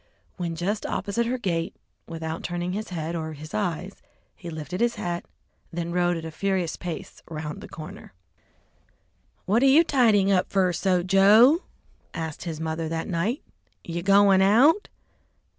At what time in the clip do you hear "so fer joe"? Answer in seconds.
10.51-11.61